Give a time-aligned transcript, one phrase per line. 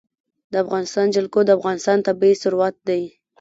[0.51, 3.01] د افغانستان جلکو د افغانستان طبعي ثروت دی.